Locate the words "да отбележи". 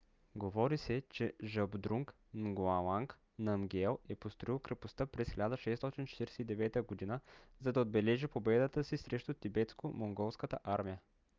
7.73-8.27